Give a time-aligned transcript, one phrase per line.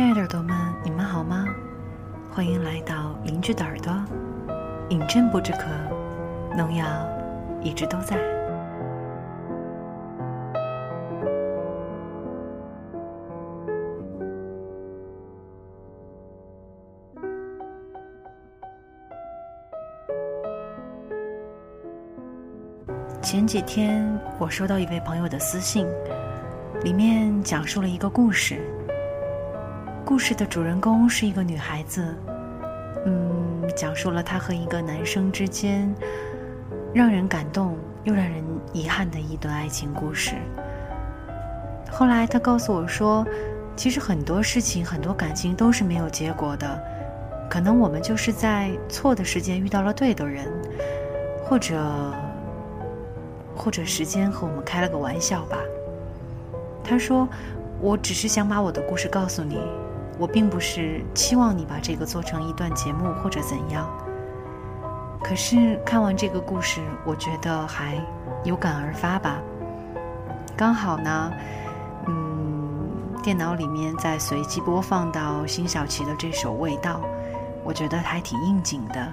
[0.00, 1.44] 亲爱的耳朵们，你们好吗？
[2.32, 3.92] 欢迎来到邻居的耳朵。
[4.88, 5.66] 饮鸩不知渴，
[6.56, 6.86] 农药
[7.60, 8.16] 一直都在。
[23.20, 25.86] 前几天我收到一位朋友的私信，
[26.84, 28.62] 里面讲述了一个故事。
[30.10, 32.12] 故事的主人公是一个女孩子，
[33.06, 35.88] 嗯，讲述了她和一个男生之间
[36.92, 40.34] 让人感动又让人遗憾的一段爱情故事。
[41.92, 43.24] 后来她告诉我说，
[43.76, 46.82] 其实很多事情、很多感情都是没有结果的，
[47.48, 50.52] 可能我们就是在错的时间遇到了对的人，
[51.44, 51.80] 或者。
[53.56, 55.58] 或者时间和我们开了个玩笑吧。
[56.82, 57.28] 他说
[57.82, 59.58] ：“我只是想把我的故事告诉你，
[60.20, 63.88] 我并不是期望你把这个做成一段节目或者怎样。
[65.24, 67.98] 可是看完这个故事，我觉得还
[68.44, 69.40] 有感而发吧。
[70.56, 71.32] 刚好呢，
[72.06, 72.88] 嗯，
[73.22, 76.96] 电脑里面在随机播放到辛晓琪的这首《味道》，
[77.64, 79.12] 我觉得还挺应景的。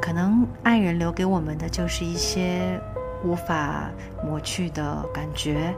[0.00, 2.80] 可能爱人留给我们的就是一些。”
[3.22, 3.90] 无法
[4.24, 5.74] 抹去的感觉，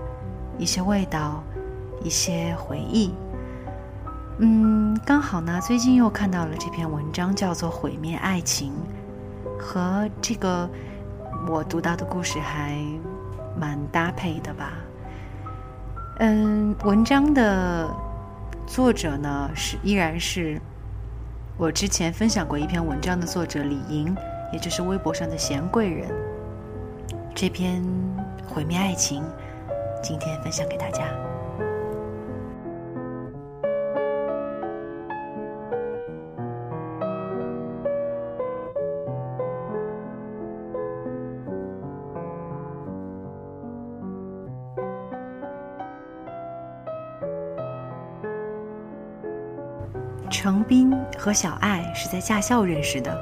[0.59, 1.43] 一些味道，
[2.01, 3.13] 一些回忆。
[4.39, 8.73] 嗯，刚好呢，最近又看到了这篇文章，叫做《毁灭爱情》，
[9.61, 10.69] 和这个
[11.47, 12.77] 我读到的故事还
[13.57, 14.73] 蛮搭配的吧。
[16.19, 17.89] 嗯，文章的
[18.67, 20.61] 作者呢是依然是
[21.57, 24.17] 我之前分享过一篇文章的作者李莹，
[24.53, 26.11] 也就是微博上的贤贵人。
[27.35, 27.85] 这篇
[28.47, 29.23] 毁灭爱情，
[30.03, 31.05] 今天分享给大家。
[51.23, 53.17] 和小爱是在驾校认识的，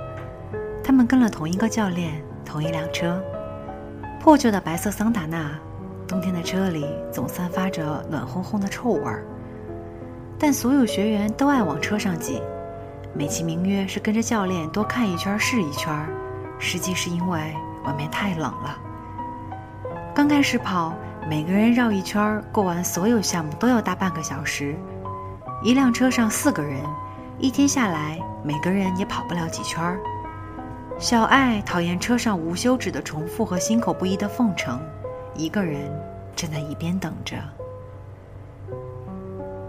[0.82, 2.10] 他们跟了同一个教练，
[2.46, 3.22] 同一辆车。
[4.18, 5.50] 破旧的白色桑塔纳，
[6.08, 9.22] 冬天的车里总散发着暖烘烘的臭味儿。
[10.38, 12.40] 但所有学员都爱往车上挤，
[13.12, 15.94] 美其名曰是跟着教练多看一圈是一圈，
[16.58, 18.78] 实际是因为外面太冷了。
[20.14, 20.94] 刚开始跑，
[21.28, 24.74] 每个人绕一圈过完所有项目都要大半个小时。
[25.62, 26.80] 一辆车上四个人，
[27.40, 29.98] 一天下来每个人也跑不了几圈儿。
[30.98, 34.78] 小爱讨厌车上无休止的重复和心口不一的奉承，
[35.34, 35.90] 一个人
[36.36, 37.36] 站在一边等着。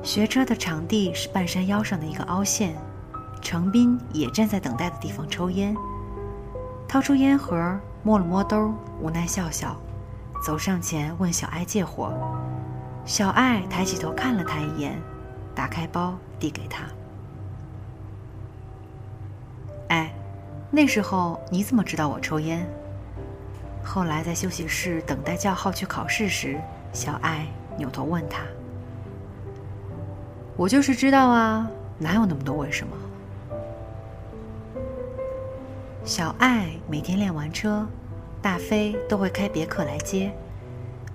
[0.03, 2.75] 学车的场地是半山腰上的一个凹陷，
[3.41, 5.73] 程斌也站在等待的地方抽烟，
[6.89, 9.77] 掏出烟盒摸了摸兜，无奈笑笑，
[10.45, 12.11] 走上前问小爱借火。
[13.05, 15.01] 小爱抬起头看了他一眼，
[15.55, 16.83] 打开包递给他。
[20.73, 22.65] 那时候你怎么知道我抽烟？
[23.83, 26.57] 后来在休息室等待叫号去考试时，
[26.93, 27.45] 小爱
[27.77, 28.43] 扭头问他
[30.55, 32.95] ：“我就是知道啊，哪有那么多为什么？”
[36.05, 37.85] 小爱每天练完车，
[38.41, 40.31] 大飞都会开别克来接，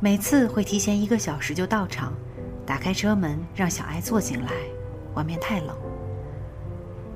[0.00, 2.12] 每次会提前一个小时就到场，
[2.66, 4.52] 打开车门让小爱坐进来，
[5.14, 5.74] 外面太冷。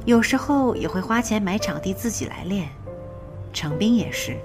[0.07, 2.69] 有时候也会花钱买场地自己来练，
[3.53, 4.37] 程斌也是，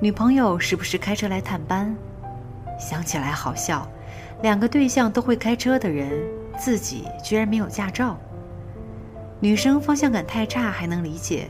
[0.00, 1.96] 女朋友时不时开车来探班，
[2.78, 3.90] 想起来好笑，
[4.42, 6.22] 两个对象都会开车的人，
[6.58, 8.18] 自己居然没有驾照。
[9.40, 11.48] 女生方向感太差还能理解，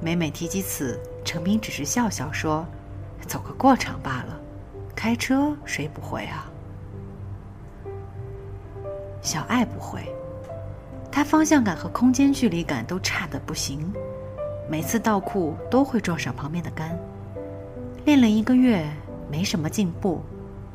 [0.00, 2.66] 每每提及此，程斌只是笑笑说
[3.28, 4.40] ：“走个过场罢了，
[4.94, 6.50] 开车谁不会啊？”
[9.22, 10.02] 小爱不会。
[11.12, 13.92] 他方向感和空间距离感都差的不行，
[14.68, 16.96] 每次倒库都会撞上旁边的杆。
[18.04, 18.88] 练了一个月，
[19.30, 20.22] 没什么进步，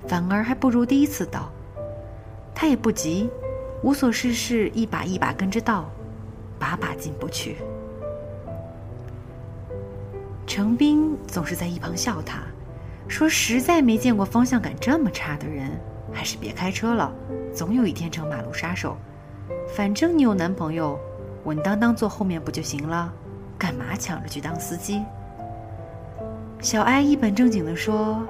[0.07, 1.49] 反而还不如第一次倒。
[2.53, 3.29] 他也不急，
[3.81, 5.89] 无所事事，一把一把跟着倒，
[6.59, 7.57] 把把进不去。
[10.45, 12.43] 程斌总是在一旁笑他，
[13.07, 15.71] 说实在没见过方向感这么差的人，
[16.13, 17.11] 还是别开车了，
[17.53, 18.97] 总有一天成马路杀手。
[19.75, 20.99] 反正你有男朋友，
[21.43, 23.13] 稳当当坐后面不就行了？
[23.57, 25.01] 干嘛抢着去当司机？
[26.59, 28.21] 小艾一本正经地说：“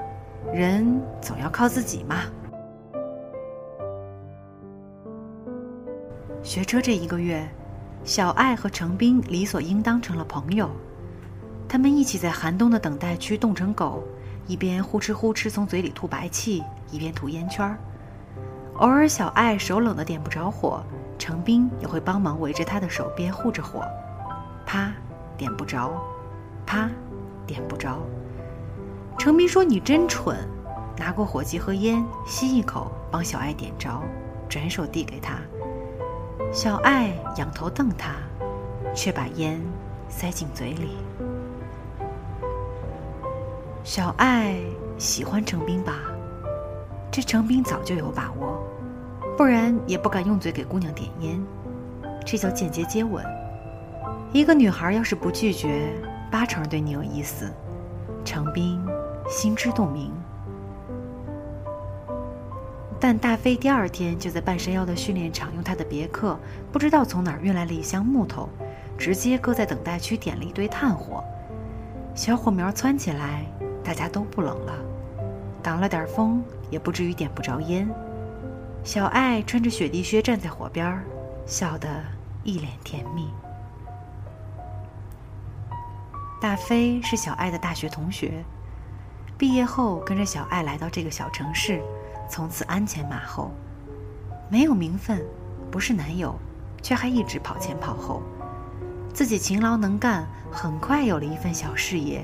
[0.53, 2.17] 人总要靠自己嘛。”
[6.43, 7.47] 学车这一个月，
[8.03, 10.69] 小爱和程斌理所应当成了朋友。
[11.67, 14.03] 他们一起在寒冬的等待区冻成狗，
[14.45, 17.79] 一边呼哧呼哧从嘴里吐白气，一边吐烟圈儿。
[18.75, 20.83] 偶尔，小爱手冷的点不着火，
[21.17, 23.83] 程斌也会帮忙围着他的手边护着火。
[24.65, 24.91] 啪，
[25.37, 25.91] 点不着；
[26.65, 26.89] 啪，
[27.45, 27.99] 点不着。
[29.17, 30.37] 程斌说：“你真蠢！”
[30.97, 34.01] 拿过火机和烟，吸一口，帮小爱点着，
[34.47, 35.35] 转手递给他。
[36.51, 38.13] 小爱仰头瞪他，
[38.93, 39.61] 却把烟
[40.09, 40.97] 塞进嘴里。
[43.83, 44.57] 小爱
[44.97, 45.93] 喜欢程斌吧？
[47.11, 48.61] 这程斌早就有把握，
[49.37, 51.43] 不然也不敢用嘴给姑娘点烟。
[52.25, 53.23] 这叫间接接吻。
[54.31, 55.91] 一个女孩要是不拒绝，
[56.31, 57.51] 八成对你有意思。
[58.23, 58.81] 程斌
[59.29, 60.11] 心知肚明。
[62.99, 66.39] 但大飞第二天就在半山腰的训练场用他的别克，
[66.71, 68.49] 不知道从哪儿运来了一箱木头，
[68.97, 71.23] 直接搁在等待区点了一堆炭火，
[72.15, 73.45] 小火苗窜起来。
[73.83, 74.73] 大家都不冷了，
[75.61, 77.87] 挡了点风，也不至于点不着烟。
[78.85, 81.03] 小爱穿着雪地靴站在火边儿，
[81.47, 81.89] 笑得
[82.43, 83.27] 一脸甜蜜。
[86.39, 88.45] 大飞是小爱的大学同学，
[89.39, 91.81] 毕业后跟着小爱来到这个小城市，
[92.29, 93.51] 从此鞍前马后，
[94.51, 95.25] 没有名分，
[95.71, 96.35] 不是男友，
[96.83, 98.21] 却还一直跑前跑后。
[99.11, 102.23] 自己勤劳能干，很快有了一份小事业。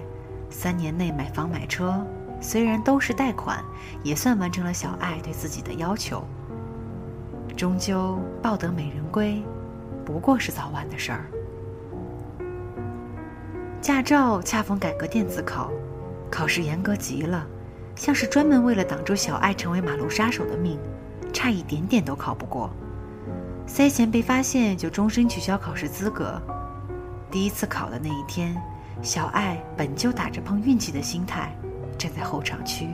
[0.51, 2.05] 三年内买房买车，
[2.39, 3.63] 虽然都是贷款，
[4.03, 6.23] 也算完成了小爱对自己的要求。
[7.61, 9.39] 终究抱得美人归，
[10.03, 11.25] 不过是早晚的事儿。
[13.79, 15.69] 驾照恰逢改革电子考，
[16.31, 17.45] 考试严格极了，
[17.95, 20.79] 像是专门为了挡住小爱成为马路杀手的命，
[21.31, 22.67] 差一点点都考不过。
[23.67, 26.41] 塞钱被发现，就终身取消考试资格。
[27.29, 28.59] 第一次考的那一天。
[29.03, 31.55] 小爱本就打着碰运气的心态，
[31.95, 32.87] 站在候场区。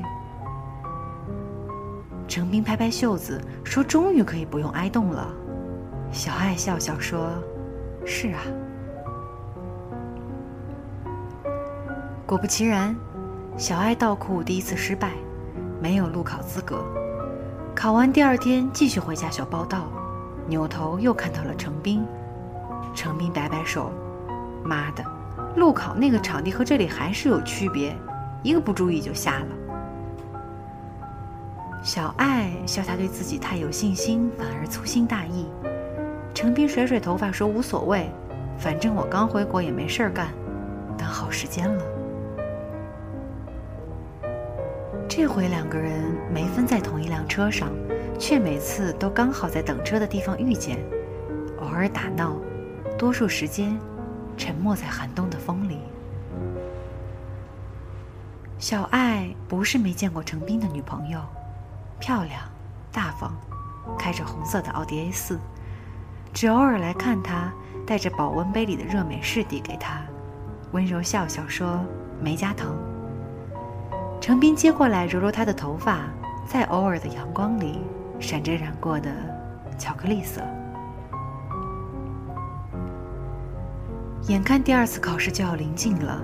[2.27, 5.33] 程斌拍拍袖子说：“终于可以不用挨冻了。”
[6.11, 7.31] 小爱笑笑说
[8.05, 8.41] ：“是啊。”
[12.27, 12.93] 果不其然，
[13.55, 15.11] 小爱倒库第一次失败，
[15.81, 16.83] 没有路考资格。
[17.73, 19.89] 考完第二天继续回驾校报到，
[20.47, 22.05] 扭头又看到了程斌。
[22.93, 23.91] 程斌摆摆手
[24.65, 25.03] ：“妈的！”
[25.55, 27.95] 路考那个场地和这里还是有区别，
[28.43, 29.47] 一个不注意就下了。
[31.87, 35.45] 小爱笑他对自己太有信心，反而粗心大意。
[36.33, 38.09] 程斌甩甩头发说：“无所谓，
[38.59, 40.27] 反正我刚回国也没事儿干，
[40.97, 41.83] 等好时间了。”
[45.07, 47.69] 这回两个人没分在同一辆车上，
[48.19, 50.77] 却每次都刚好在等车的地方遇见，
[51.61, 52.35] 偶尔打闹，
[52.97, 53.79] 多数时间。
[54.35, 55.79] 沉默在寒冬的风里。
[58.59, 61.19] 小爱不是没见过程斌的女朋友，
[61.99, 62.41] 漂亮、
[62.91, 63.31] 大方，
[63.97, 65.39] 开着红色的奥迪 A 四，
[66.33, 67.51] 只偶尔来看他，
[67.85, 70.01] 带着保温杯里的热美式递给他，
[70.71, 71.79] 温柔笑笑说
[72.21, 72.75] ：“没加糖。”
[74.21, 76.01] 程斌接过来揉揉她的头发，
[76.45, 77.81] 在偶尔的阳光里，
[78.19, 79.09] 闪着染过的
[79.77, 80.41] 巧克力色。
[84.27, 86.19] 眼看第二次考试就要临近了，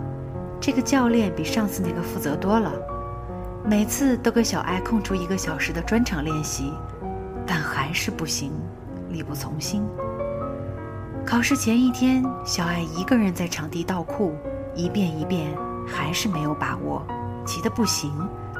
[0.60, 2.72] 这个教练比上次那个负责多了，
[3.66, 6.74] 每次都给小爱空出一个小时的专场练习，
[7.48, 8.52] 但还是不行，
[9.10, 9.86] 力不从心。
[11.26, 14.36] 考试前一天，小爱一个人在场地倒库，
[14.76, 15.48] 一遍一遍，
[15.88, 17.06] 还是没有把握，
[17.46, 18.12] 急得不行，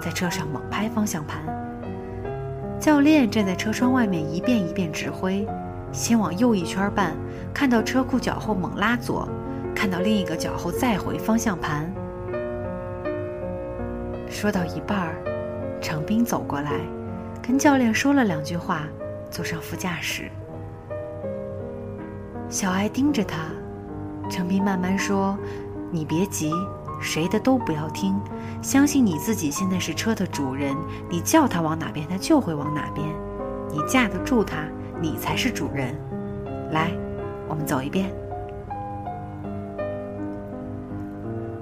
[0.02, 1.44] 在车上猛拍方向盘。
[2.80, 5.46] 教练站在车窗外面一遍一遍指挥。
[5.92, 7.14] 先往右一圈半，
[7.54, 9.28] 看到车库脚后猛拉左，
[9.76, 11.94] 看到另一个脚后再回方向盘。
[14.34, 15.16] 说到一半儿，
[15.80, 16.72] 程斌走过来，
[17.42, 18.82] 跟教练说了两句话，
[19.30, 20.24] 坐上副驾驶。
[22.50, 23.38] 小爱盯着他，
[24.30, 25.38] 程斌慢慢说
[25.92, 26.52] ：“你别急，
[27.00, 28.20] 谁的都不要听，
[28.62, 29.52] 相信你自己。
[29.52, 30.76] 现在是车的主人，
[31.10, 33.08] 你叫他往哪边，他就会往哪边。
[33.70, 34.58] 你架得住他。”
[35.02, 35.94] 你才是主人，
[36.72, 36.92] 来，
[37.50, 38.10] 我们走一遍。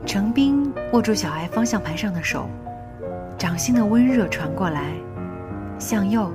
[0.06, 2.50] 程斌握住小爱方向盘上的手，
[3.38, 4.92] 掌心的温热传过来，
[5.80, 6.30] 向右，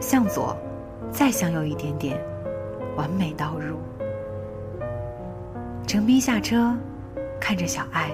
[0.00, 0.56] 向左，
[1.12, 2.20] 再向右一点点，
[2.96, 3.78] 完美倒入。
[5.86, 6.76] 程斌下车，
[7.40, 8.10] 看着小爱，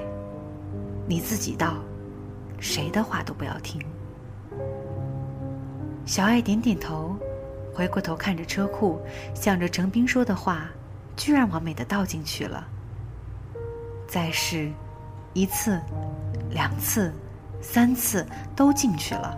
[1.06, 1.76] 你自己倒，
[2.60, 3.80] 谁的话都不要听。
[6.04, 7.16] 小爱点点头。
[7.74, 9.00] 回过头看着车库，
[9.34, 10.66] 想着程斌说的话，
[11.16, 12.62] 居然完美的倒进去了。
[14.06, 14.70] 再试，
[15.34, 15.80] 一次，
[16.50, 17.12] 两次，
[17.60, 19.36] 三次都进去了。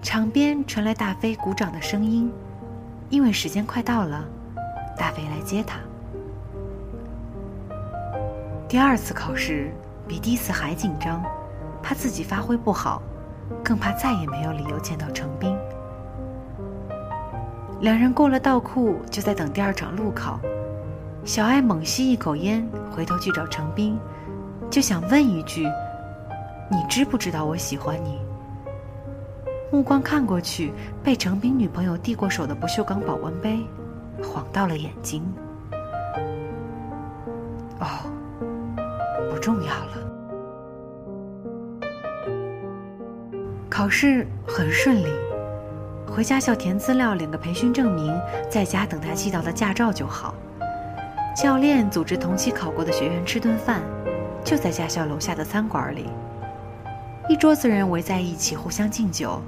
[0.00, 2.32] 场边传来大飞鼓掌的声音，
[3.10, 4.24] 因为时间快到了，
[4.96, 5.78] 大飞来接他。
[8.68, 9.72] 第二次考试
[10.06, 11.22] 比第一次还紧张，
[11.82, 13.02] 怕自己发挥不好，
[13.64, 15.56] 更怕再也没有理由见到程斌。
[17.80, 20.38] 两人过了道库，就在等第二场路考。
[21.24, 23.98] 小爱猛吸一口烟，回头去找程斌，
[24.70, 25.64] 就想问一句
[26.70, 28.18] ：“你知不知道我喜欢你？”
[29.72, 33.58] 目光看过去，被程斌女朋友递过手的不锈钢保温杯
[34.22, 35.22] 晃到了眼睛。
[37.80, 38.08] 哦，
[39.30, 39.92] 不重要了。
[43.68, 45.08] 考试很顺利。
[46.08, 48.18] 回驾校填资料，领个培训证明，
[48.48, 50.34] 在家等待寄到的驾照就好。
[51.36, 53.82] 教练组织同期考过的学员吃顿饭，
[54.46, 56.08] 就在驾校楼下的餐馆里。
[57.28, 59.42] 一桌子人围在一起，互相敬酒。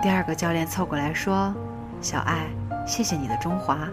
[0.00, 1.54] 第二个教练凑过来说
[2.00, 2.46] ：“小爱，
[2.86, 3.86] 谢谢你的中华，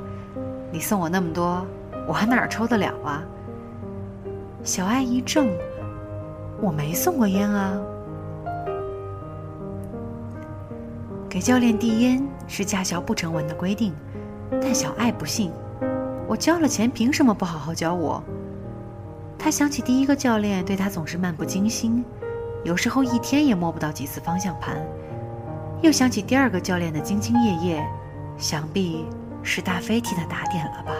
[0.71, 1.67] 你送我那么多，
[2.07, 3.21] 我还哪儿抽得了啊？”
[4.63, 5.49] 小爱一怔
[6.63, 7.73] ：“我没送过烟啊。”
[11.27, 13.93] 给教练递烟是驾校不成文的规定，
[14.61, 15.51] 但小爱不信。
[16.25, 18.23] 我交了钱，凭什么不好好教我？
[19.37, 22.03] 他想起第一个教练对他总是漫不经心，
[22.63, 24.75] 有时候一天也摸不到几次方向盘。
[25.81, 27.87] 又想起第二个教练的兢兢业业，
[28.37, 29.05] 想必
[29.43, 30.91] 是大飞替他打点了吧。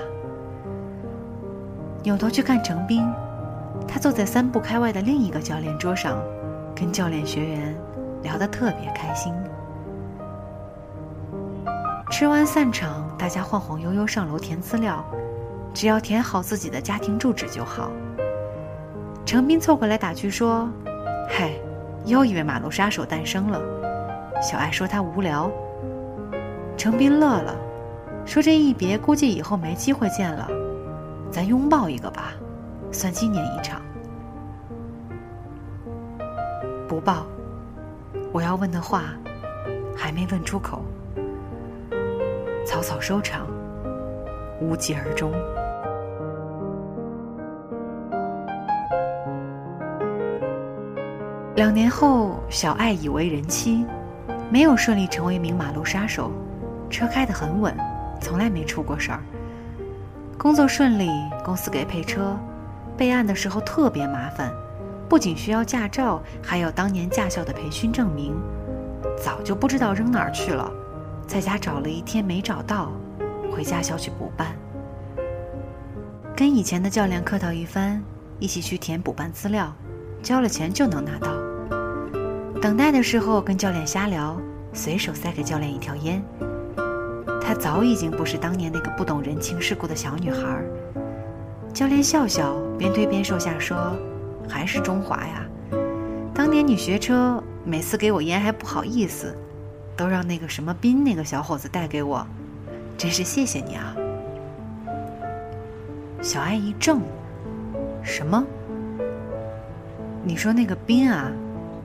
[2.03, 3.03] 扭头去看程斌，
[3.87, 6.21] 他坐在三步开外的另一个教练桌上，
[6.75, 7.75] 跟教练学员
[8.21, 9.33] 聊得特别开心。
[12.11, 15.03] 吃完散场，大家晃晃悠悠上楼填资料，
[15.73, 17.89] 只要填好自己的家庭住址就好。
[19.25, 20.69] 程斌凑过来打趣说
[21.27, 21.59] ：“嘿，
[22.05, 23.59] 又一位马路杀手诞生了。”
[24.39, 25.49] 小爱说他无聊。
[26.77, 27.55] 程斌乐了，
[28.25, 30.47] 说：“这一别，估计以后没机会见了，
[31.31, 32.33] 咱拥抱一个吧，
[32.91, 33.81] 算纪念一场。”
[36.87, 37.25] 不抱，
[38.31, 39.05] 我要问的话
[39.97, 40.83] 还没问出口。
[42.63, 43.47] 草草收场，
[44.61, 45.33] 无疾而终。
[51.55, 53.85] 两年后，小爱已为人妻，
[54.49, 56.29] 没有顺利成为一名马路杀手，
[56.89, 57.73] 车开得很稳，
[58.19, 59.23] 从来没出过事儿。
[60.37, 61.09] 工作顺利，
[61.45, 62.37] 公司给配车，
[62.97, 64.51] 备案的时候特别麻烦，
[65.07, 68.35] 不仅需要驾照，还要当年驾校的培训证明，
[69.17, 70.69] 早就不知道扔哪儿去了。
[71.25, 72.91] 在家找了一天没找到，
[73.49, 74.53] 回驾校去补办。
[76.35, 78.03] 跟以前的教练客套一番，
[78.39, 79.73] 一起去填补办资料，
[80.21, 81.44] 交了钱就能拿到。
[82.65, 84.41] 等待的时候跟教练瞎聊，
[84.73, 86.19] 随手塞给教练一条烟。
[87.39, 90.59] 她早已经不是当年那个不懂人情世故的小女孩。
[91.71, 93.95] 教练笑笑，边推边收下说
[94.49, 95.45] ：“还是中华呀，
[96.33, 99.37] 当年你学车，每次给我烟还不好意思。”
[99.95, 102.25] 都让那个什么斌那个小伙子带给我，
[102.97, 103.95] 真是谢谢你啊！
[106.19, 106.99] 小爱一怔，
[108.01, 108.43] 什么？
[110.23, 111.31] 你说那个斌啊？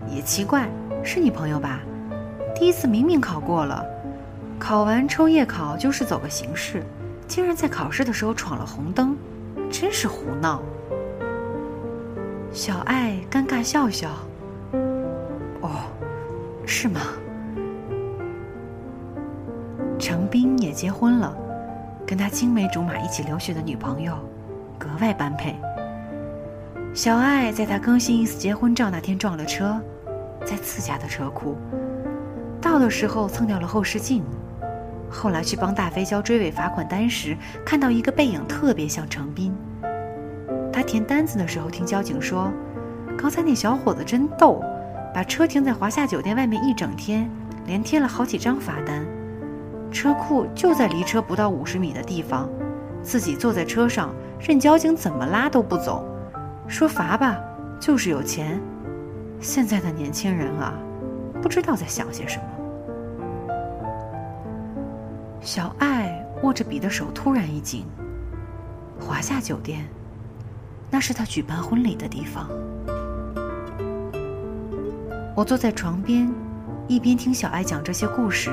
[0.09, 0.69] 也奇怪，
[1.05, 1.81] 是你朋友吧？
[2.55, 3.85] 第一次明明考过了，
[4.59, 6.83] 考完抽夜考就是走个形式，
[7.27, 9.17] 竟然在考试的时候闯了红灯，
[9.71, 10.61] 真是胡闹！
[12.53, 14.11] 小爱尴尬笑笑，
[15.61, 15.71] 哦，
[16.67, 17.01] 是吗？
[19.99, 21.37] 程斌也结婚了，
[22.07, 24.15] 跟他青梅竹马一起留学的女朋友，
[24.79, 25.55] 格外般配。
[26.93, 29.81] 小爱在他更新 ins 结婚照那天撞了车，
[30.45, 31.57] 在自家的车库，
[32.61, 34.25] 到的时候蹭掉了后视镜。
[35.09, 39.55] 后来去帮大飞交追尾罚款单时，看到一个背影特别像程斌。
[40.73, 42.53] 他填单子的时候听交警说，
[43.17, 44.61] 刚才那小伙子真逗，
[45.15, 47.31] 把车停在华夏酒店外面一整天，
[47.67, 49.07] 连贴了好几张罚单。
[49.93, 52.49] 车库就在离车不到五十米的地方，
[53.01, 56.05] 自己坐在车上，任交警怎么拉都不走，
[56.67, 57.39] 说罚吧，
[57.79, 58.61] 就是有钱。
[59.41, 60.75] 现在的年轻人啊，
[61.43, 62.45] 不知道在想些什么。
[65.41, 67.87] 小爱握着笔的手突然一紧。
[69.01, 69.89] 华夏酒店，
[70.91, 72.47] 那是他举办婚礼的地方。
[75.35, 76.31] 我坐在床边，
[76.87, 78.51] 一边听小艾讲这些故事，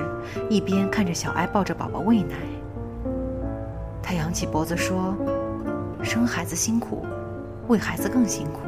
[0.49, 2.35] 一边看着小艾抱着宝宝喂奶。
[4.01, 5.13] 他扬起脖子说
[6.01, 7.05] ：“生孩子辛苦，
[7.67, 8.61] 为孩子更辛苦。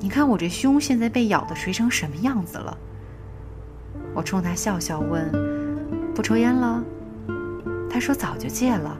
[0.00, 2.76] 你看我这胸现在被咬的垂成什么样子了？”
[4.14, 5.30] 我冲他笑笑问
[6.14, 6.82] ：“不抽烟了？”
[7.88, 8.96] 他说：“早就戒了，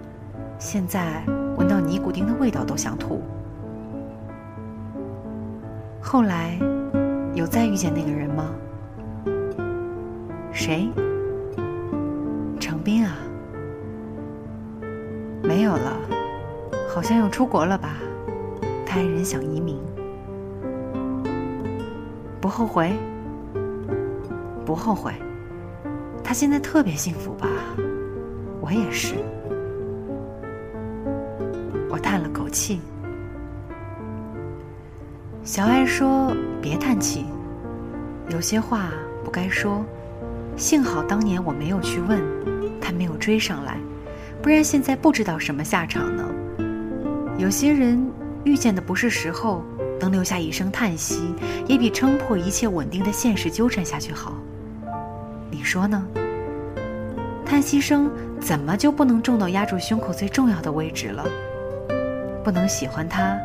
[0.59, 1.23] 现在
[1.57, 3.23] 闻到尼古丁的味道都想吐。”
[6.01, 6.59] 后来，
[7.35, 8.51] 有再遇见那个人吗？
[10.53, 10.91] 谁？
[12.61, 13.17] 程斌啊？
[15.43, 15.97] 没有了，
[16.95, 17.95] 好像又出国了吧？
[18.95, 19.81] 爱人想移民，
[22.43, 22.93] 不后悔？
[24.67, 25.15] 不后悔。
[26.23, 27.49] 他现在特别幸福吧？
[28.61, 29.15] 我也是。
[31.89, 32.83] 我叹了口气。
[35.43, 36.31] 小爱说
[36.61, 37.25] ：“别叹气，
[38.29, 38.91] 有些话
[39.25, 39.83] 不该说。
[40.55, 42.21] 幸好当年我没有去问，
[42.79, 43.79] 他没有追上来，
[44.43, 46.29] 不然现在不知道什么下场呢。
[47.39, 48.12] 有些人
[48.45, 49.63] 遇见的不是时候，
[50.01, 51.35] 能留下一声叹息，
[51.67, 54.35] 也比撑破一切稳定的现实纠缠下去好。
[55.51, 56.05] 你说呢？
[57.45, 61.25] 叹息声怎么就不能重到压住胸口最重要的位置了？
[62.43, 63.39] 不能喜欢他？”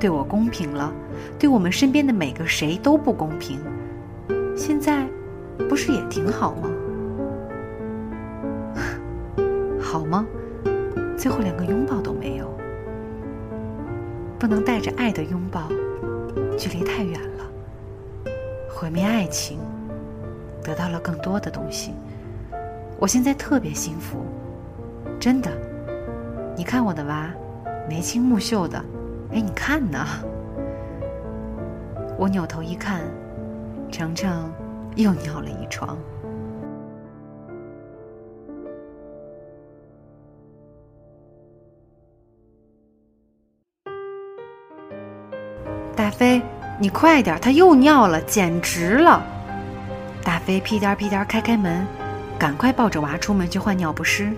[0.00, 0.92] 对我公平了，
[1.38, 3.60] 对我们身边的每个谁都不公平。
[4.56, 5.06] 现在，
[5.68, 6.68] 不是也挺好吗？
[9.80, 10.26] 好吗？
[11.16, 12.51] 最后连个拥抱都没有，
[14.42, 15.68] 不能带着爱的拥抱，
[16.58, 17.44] 距离太远了，
[18.68, 19.60] 毁灭爱情，
[20.64, 21.94] 得到了更多的东西。
[22.98, 24.26] 我现在特别幸福，
[25.20, 25.48] 真的。
[26.56, 27.32] 你看我的娃，
[27.88, 28.84] 眉清目秀的。
[29.30, 30.04] 哎，你看呢？
[32.18, 33.02] 我扭头一看，
[33.92, 34.52] 程程
[34.96, 35.96] 又尿了一床。
[46.12, 46.40] 飞，
[46.78, 49.22] 你快点，他又尿了，简直了！
[50.22, 51.84] 大飞屁颠屁颠开开门，
[52.38, 54.32] 赶快抱着娃出门去换尿不湿。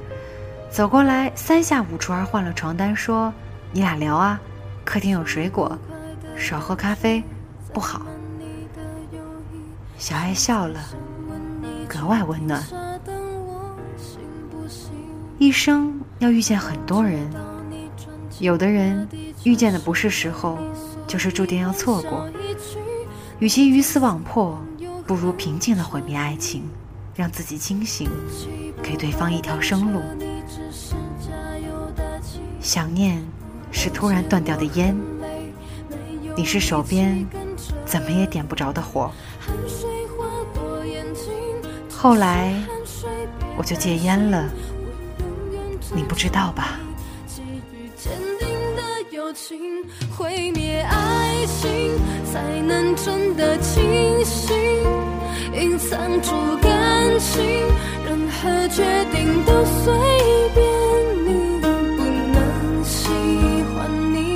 [0.70, 3.32] 走过来，三下五除二换了床单，说
[3.70, 4.40] ：“你俩聊啊。”
[4.84, 5.78] 客厅有水果，
[6.36, 7.22] 少喝咖啡
[7.72, 8.02] 不好。
[9.98, 10.80] 小爱笑了，
[11.88, 12.62] 格外温暖。
[15.38, 17.30] 一生要遇见很多人，
[18.38, 19.08] 有的人
[19.44, 20.58] 遇见的不是时候，
[21.06, 22.28] 就是注定要错过。
[23.38, 24.60] 与其鱼死网破，
[25.06, 26.62] 不如平静的毁灭爱情，
[27.14, 28.08] 让自己清醒，
[28.82, 30.00] 给对方一条生路。
[32.60, 33.22] 想念。
[33.76, 34.96] 是突然断掉的烟，
[36.36, 37.26] 你是手边
[37.84, 39.10] 怎么也点不着的火。
[41.90, 42.54] 后来
[43.56, 44.48] 我就戒烟了，
[45.92, 46.78] 你不知道吧？
[50.16, 51.68] 毁灭爱情，
[52.32, 54.56] 才能真的清醒。
[55.54, 56.30] 隐藏住
[56.62, 57.44] 感情，
[58.06, 59.92] 任何决定都随
[60.54, 60.64] 便
[61.26, 61.60] 你。
[61.60, 61.68] 不
[62.32, 63.08] 能喜
[63.74, 64.33] 欢你。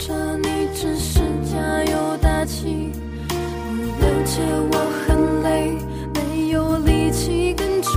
[0.00, 4.40] 着你只是加油打气你了解
[4.72, 4.74] 我
[5.06, 5.76] 很累
[6.14, 7.90] 没有力气跟着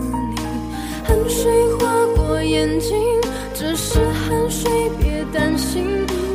[0.00, 0.34] 你。
[1.04, 2.96] 汗水划过眼睛
[3.52, 5.84] 只是汗水别担心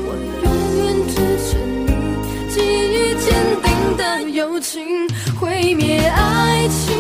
[0.06, 1.16] 我永远支
[1.48, 1.90] 持你。
[2.56, 3.34] 给予坚
[3.64, 4.86] 定的友情
[5.40, 6.90] 毁灭爱情。